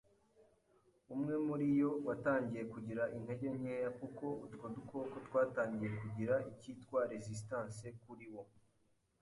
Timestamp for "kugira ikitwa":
5.99-6.99